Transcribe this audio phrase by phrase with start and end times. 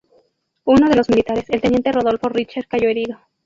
[0.63, 3.19] Uno de los militares, el teniente Rodolfo Richter, cayó herido.